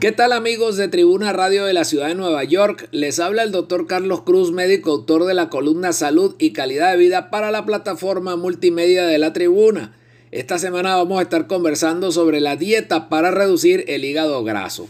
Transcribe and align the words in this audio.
¿Qué 0.00 0.10
tal 0.10 0.32
amigos 0.32 0.76
de 0.76 0.88
Tribuna 0.88 1.32
Radio 1.32 1.64
de 1.64 1.72
la 1.72 1.84
Ciudad 1.84 2.08
de 2.08 2.16
Nueva 2.16 2.42
York? 2.42 2.88
Les 2.90 3.20
habla 3.20 3.44
el 3.44 3.52
doctor 3.52 3.86
Carlos 3.86 4.22
Cruz, 4.22 4.50
médico 4.50 4.90
autor 4.90 5.24
de 5.24 5.34
la 5.34 5.48
columna 5.48 5.92
Salud 5.92 6.34
y 6.38 6.52
Calidad 6.52 6.90
de 6.90 6.98
Vida 6.98 7.30
para 7.30 7.52
la 7.52 7.64
plataforma 7.64 8.34
multimedia 8.36 9.06
de 9.06 9.18
la 9.18 9.32
Tribuna. 9.32 9.96
Esta 10.32 10.58
semana 10.58 10.96
vamos 10.96 11.20
a 11.20 11.22
estar 11.22 11.46
conversando 11.46 12.10
sobre 12.10 12.40
la 12.40 12.56
dieta 12.56 13.08
para 13.08 13.30
reducir 13.30 13.84
el 13.86 14.04
hígado 14.04 14.42
graso. 14.42 14.88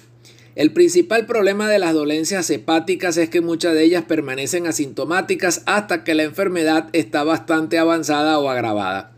El 0.57 0.73
principal 0.73 1.27
problema 1.27 1.69
de 1.69 1.79
las 1.79 1.93
dolencias 1.93 2.49
hepáticas 2.49 3.19
es 3.19 3.29
que 3.29 3.43
muchas 3.43 3.75
de 3.75 3.85
ellas 3.85 4.05
permanecen 4.05 4.67
asintomáticas 4.67 5.63
hasta 5.67 6.03
que 6.03 6.15
la 6.15 6.23
enfermedad 6.23 6.89
está 6.93 7.25
bastante 7.25 7.79
avanzada 7.79 8.39
o 8.39 8.49
agravada. 8.49 9.14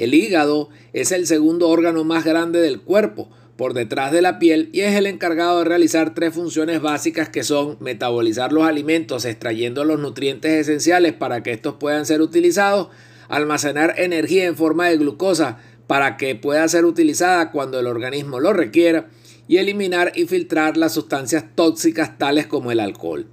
El 0.00 0.14
hígado 0.14 0.70
es 0.94 1.12
el 1.12 1.26
segundo 1.26 1.68
órgano 1.68 2.04
más 2.04 2.24
grande 2.24 2.58
del 2.58 2.80
cuerpo, 2.80 3.28
por 3.58 3.74
detrás 3.74 4.12
de 4.12 4.22
la 4.22 4.38
piel 4.38 4.70
y 4.72 4.80
es 4.80 4.94
el 4.94 5.06
encargado 5.06 5.58
de 5.58 5.66
realizar 5.66 6.14
tres 6.14 6.32
funciones 6.32 6.80
básicas 6.80 7.28
que 7.28 7.42
son 7.42 7.76
metabolizar 7.80 8.50
los 8.50 8.64
alimentos 8.64 9.26
extrayendo 9.26 9.84
los 9.84 10.00
nutrientes 10.00 10.52
esenciales 10.52 11.12
para 11.12 11.42
que 11.42 11.52
estos 11.52 11.74
puedan 11.74 12.06
ser 12.06 12.22
utilizados, 12.22 12.88
almacenar 13.28 13.92
energía 13.98 14.46
en 14.46 14.56
forma 14.56 14.88
de 14.88 14.96
glucosa 14.96 15.58
para 15.86 16.16
que 16.16 16.34
pueda 16.34 16.66
ser 16.68 16.86
utilizada 16.86 17.50
cuando 17.50 17.78
el 17.78 17.86
organismo 17.86 18.40
lo 18.40 18.54
requiera 18.54 19.10
y 19.48 19.58
eliminar 19.58 20.12
y 20.14 20.24
filtrar 20.24 20.78
las 20.78 20.94
sustancias 20.94 21.44
tóxicas 21.54 22.16
tales 22.16 22.46
como 22.46 22.72
el 22.72 22.80
alcohol. 22.80 23.26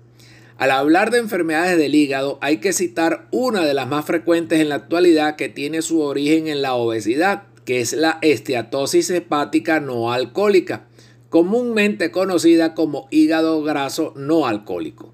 Al 0.58 0.72
hablar 0.72 1.12
de 1.12 1.20
enfermedades 1.20 1.78
del 1.78 1.94
hígado 1.94 2.40
hay 2.42 2.58
que 2.58 2.74
citar 2.74 3.28
una 3.32 3.64
de 3.64 3.74
las 3.74 3.88
más 3.88 4.06
frecuentes 4.06 4.60
en 4.60 4.70
la 4.70 4.76
actualidad 4.76 5.36
que 5.36 5.50
tiene 5.50 5.82
su 5.82 6.02
origen 6.02 6.48
en 6.48 6.62
la 6.62 6.74
obesidad 6.74 7.44
que 7.68 7.82
es 7.82 7.92
la 7.92 8.18
esteatosis 8.22 9.10
hepática 9.10 9.82
no 9.82 10.14
alcohólica, 10.14 10.86
comúnmente 11.30 12.12
conocida 12.12 12.74
como 12.74 13.10
hígado 13.12 13.62
graso 13.62 14.14
no 14.16 14.48
alcohólico. 14.48 15.14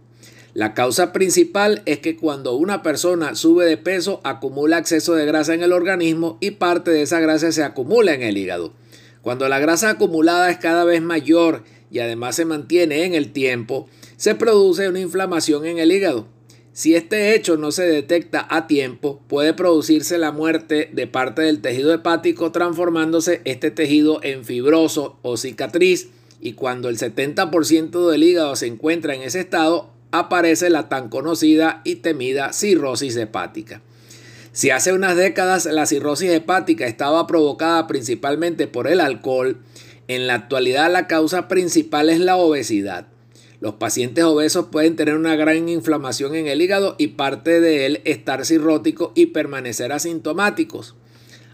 La 0.54 0.76
causa 0.76 1.12
principal 1.12 1.82
es 1.88 1.98
que 1.98 2.16
cuando 2.16 2.56
una 2.56 2.84
persona 2.84 3.34
sube 3.34 3.66
de 3.66 3.78
peso 3.78 4.22
acumula 4.24 4.78
exceso 4.78 5.16
de 5.16 5.26
grasa 5.26 5.56
en 5.56 5.64
el 5.64 5.74
organismo 5.74 6.38
y 6.42 6.52
parte 6.52 6.92
de 6.92 7.02
esa 7.02 7.20
grasa 7.20 7.52
se 7.52 7.64
acumula 7.64 8.14
en 8.14 8.22
el 8.22 8.38
hígado. 8.38 8.72
Cuando 9.24 9.50
la 9.50 9.58
grasa 9.58 9.90
acumulada 9.90 10.52
es 10.52 10.60
cada 10.60 10.84
vez 10.84 11.02
mayor 11.02 11.64
y 11.90 12.00
además 12.00 12.36
se 12.36 12.46
mantiene 12.46 13.06
en 13.06 13.16
el 13.16 13.32
tiempo, 13.34 13.88
se 14.24 14.36
produce 14.36 14.88
una 14.88 15.02
inflamación 15.02 15.66
en 15.66 15.80
el 15.80 15.92
hígado. 15.92 16.28
Si 16.72 16.96
este 16.96 17.36
hecho 17.36 17.58
no 17.58 17.74
se 17.74 17.84
detecta 17.84 18.48
a 18.50 18.68
tiempo, 18.68 19.22
puede 19.28 19.54
producirse 19.54 20.18
la 20.18 20.32
muerte 20.32 20.90
de 20.94 21.08
parte 21.08 21.42
del 21.42 21.60
tejido 21.60 21.94
hepático 21.94 22.54
transformándose 22.54 23.42
este 23.44 23.70
tejido 23.70 24.22
en 24.24 24.46
fibroso 24.46 25.18
o 25.24 25.36
cicatriz 25.36 26.08
y 26.40 26.54
cuando 26.54 26.88
el 26.88 26.98
70% 26.98 28.10
del 28.10 28.24
hígado 28.24 28.56
se 28.56 28.68
encuentra 28.68 29.14
en 29.14 29.24
ese 29.24 29.42
estado, 29.42 29.92
aparece 30.12 30.70
la 30.70 30.88
tan 30.88 31.10
conocida 31.10 31.82
y 31.84 31.96
temida 31.96 32.54
cirrosis 32.54 33.18
hepática. 33.18 33.82
Si 34.54 34.70
hace 34.70 34.94
unas 34.94 35.18
décadas 35.18 35.66
la 35.66 35.86
cirrosis 35.86 36.32
hepática 36.32 36.88
estaba 36.88 37.28
provocada 37.28 37.88
principalmente 37.88 38.68
por 38.68 38.88
el 38.88 39.02
alcohol, 39.02 39.58
en 40.08 40.28
la 40.28 40.36
actualidad 40.36 40.90
la 40.90 41.08
causa 41.08 41.50
principal 41.50 42.10
es 42.10 42.22
la 42.22 42.38
obesidad. 42.38 43.08
Los 43.64 43.76
pacientes 43.76 44.26
obesos 44.26 44.66
pueden 44.74 44.98
tener 44.98 45.16
una 45.16 45.38
gran 45.38 45.70
inflamación 45.70 46.36
en 46.36 46.48
el 46.48 46.62
hígado 46.62 46.96
y 46.98 47.08
parte 47.08 47.62
de 47.62 47.86
él 47.86 48.02
estar 48.04 48.46
cirrótico 48.46 49.14
y 49.16 49.28
permanecer 49.28 49.94
asintomáticos. 49.94 50.96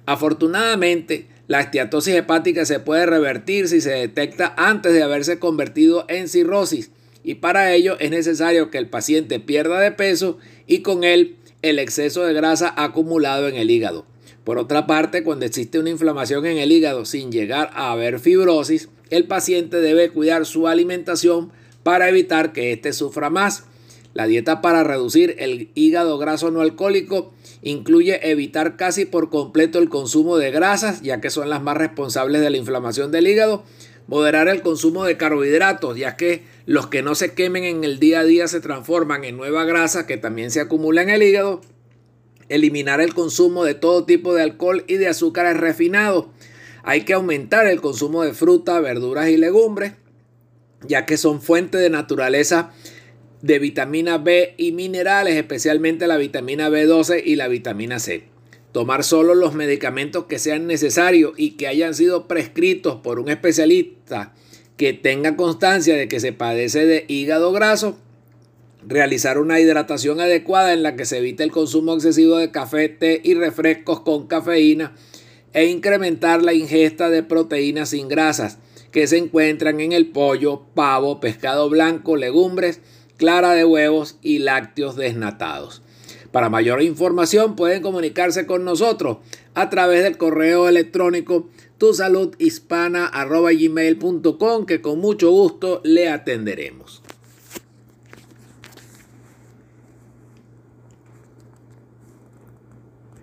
Afortunadamente, 0.07 1.27
la 1.45 1.59
esteatosis 1.59 2.15
hepática 2.15 2.65
se 2.65 2.79
puede 2.79 3.05
revertir 3.05 3.67
si 3.67 3.79
se 3.79 3.91
detecta 3.91 4.55
antes 4.57 4.91
de 4.91 5.03
haberse 5.03 5.37
convertido 5.37 6.07
en 6.09 6.29
cirrosis 6.29 6.89
y 7.23 7.35
para 7.35 7.75
ello 7.75 7.95
es 7.99 8.09
necesario 8.09 8.71
que 8.71 8.79
el 8.79 8.89
paciente 8.89 9.39
pierda 9.39 9.79
de 9.79 9.91
peso 9.91 10.39
y 10.65 10.79
con 10.79 11.03
él 11.03 11.35
el 11.61 11.77
exceso 11.77 12.23
de 12.23 12.33
grasa 12.33 12.73
acumulado 12.75 13.47
en 13.47 13.53
el 13.53 13.69
hígado. 13.69 14.07
Por 14.43 14.57
otra 14.57 14.87
parte, 14.87 15.21
cuando 15.21 15.45
existe 15.45 15.77
una 15.77 15.91
inflamación 15.91 16.47
en 16.47 16.57
el 16.57 16.71
hígado 16.71 17.05
sin 17.05 17.31
llegar 17.31 17.69
a 17.75 17.91
haber 17.91 18.19
fibrosis, 18.19 18.89
el 19.11 19.25
paciente 19.25 19.77
debe 19.77 20.09
cuidar 20.09 20.47
su 20.47 20.67
alimentación 20.67 21.51
para 21.83 22.09
evitar 22.09 22.53
que 22.53 22.73
éste 22.73 22.93
sufra 22.93 23.29
más. 23.29 23.65
La 24.13 24.25
dieta 24.27 24.61
para 24.61 24.83
reducir 24.83 25.35
el 25.39 25.69
hígado 25.75 26.17
graso 26.17 26.51
no 26.51 26.61
alcohólico 26.61 27.31
incluye 27.61 28.31
evitar 28.31 28.75
casi 28.75 29.05
por 29.05 29.29
completo 29.29 29.79
el 29.79 29.89
consumo 29.89 30.37
de 30.37 30.51
grasas, 30.51 31.01
ya 31.01 31.21
que 31.21 31.29
son 31.29 31.49
las 31.49 31.61
más 31.61 31.77
responsables 31.77 32.41
de 32.41 32.49
la 32.49 32.57
inflamación 32.57 33.11
del 33.11 33.27
hígado, 33.27 33.63
moderar 34.07 34.47
el 34.47 34.61
consumo 34.61 35.03
de 35.03 35.17
carbohidratos, 35.17 35.97
ya 35.97 36.15
que 36.15 36.43
los 36.65 36.87
que 36.87 37.01
no 37.03 37.15
se 37.15 37.33
quemen 37.33 37.63
en 37.63 37.83
el 37.83 37.99
día 37.99 38.21
a 38.21 38.23
día 38.23 38.47
se 38.47 38.61
transforman 38.61 39.23
en 39.23 39.37
nueva 39.37 39.65
grasa 39.65 40.07
que 40.07 40.17
también 40.17 40.51
se 40.51 40.61
acumula 40.61 41.03
en 41.03 41.09
el 41.09 41.21
hígado, 41.21 41.61
eliminar 42.47 43.01
el 43.01 43.13
consumo 43.13 43.63
de 43.63 43.75
todo 43.75 44.05
tipo 44.05 44.33
de 44.33 44.41
alcohol 44.41 44.83
y 44.87 44.95
de 44.95 45.07
azúcares 45.07 45.57
refinados. 45.57 46.25
Hay 46.83 47.01
que 47.01 47.13
aumentar 47.13 47.67
el 47.67 47.81
consumo 47.81 48.23
de 48.23 48.33
fruta, 48.33 48.79
verduras 48.79 49.29
y 49.29 49.37
legumbres, 49.37 49.93
ya 50.87 51.05
que 51.05 51.17
son 51.17 51.41
fuente 51.41 51.77
de 51.77 51.89
naturaleza 51.89 52.71
de 53.41 53.59
vitamina 53.59 54.17
B 54.17 54.53
y 54.57 54.71
minerales, 54.71 55.35
especialmente 55.35 56.07
la 56.07 56.17
vitamina 56.17 56.69
B12 56.69 57.21
y 57.25 57.35
la 57.35 57.47
vitamina 57.47 57.99
C. 57.99 58.23
Tomar 58.71 59.03
solo 59.03 59.33
los 59.33 59.55
medicamentos 59.55 60.25
que 60.25 60.39
sean 60.39 60.67
necesarios 60.67 61.33
y 61.37 61.51
que 61.51 61.67
hayan 61.67 61.95
sido 61.95 62.27
prescritos 62.27 62.97
por 63.01 63.19
un 63.19 63.29
especialista 63.29 64.33
que 64.77 64.93
tenga 64.93 65.35
constancia 65.35 65.95
de 65.95 66.07
que 66.07 66.19
se 66.19 66.33
padece 66.33 66.85
de 66.85 67.05
hígado 67.07 67.51
graso. 67.51 67.97
Realizar 68.87 69.39
una 69.39 69.59
hidratación 69.59 70.21
adecuada 70.21 70.73
en 70.73 70.83
la 70.83 70.95
que 70.95 71.05
se 71.05 71.17
evite 71.17 71.43
el 71.43 71.51
consumo 71.51 71.95
excesivo 71.95 72.37
de 72.37 72.51
café, 72.51 72.87
té 72.87 73.19
y 73.23 73.33
refrescos 73.33 74.01
con 74.01 74.27
cafeína 74.27 74.95
e 75.51 75.65
incrementar 75.65 76.43
la 76.43 76.53
ingesta 76.53 77.09
de 77.09 77.23
proteínas 77.23 77.89
sin 77.89 78.07
grasas 78.07 78.59
que 78.91 79.07
se 79.07 79.17
encuentran 79.17 79.79
en 79.79 79.91
el 79.91 80.07
pollo, 80.07 80.63
pavo, 80.73 81.19
pescado 81.19 81.69
blanco, 81.69 82.15
legumbres, 82.15 82.81
clara 83.17 83.53
de 83.53 83.65
huevos 83.65 84.17
y 84.21 84.39
lácteos 84.39 84.95
desnatados. 84.95 85.81
Para 86.31 86.49
mayor 86.49 86.81
información 86.81 87.55
pueden 87.55 87.81
comunicarse 87.81 88.45
con 88.45 88.63
nosotros 88.63 89.17
a 89.55 89.69
través 89.69 90.03
del 90.03 90.17
correo 90.17 90.69
electrónico 90.69 91.49
tusaludhispana.gmail.com 91.77 94.65
que 94.65 94.81
con 94.81 94.99
mucho 94.99 95.31
gusto 95.31 95.81
le 95.83 96.09
atenderemos. 96.09 97.01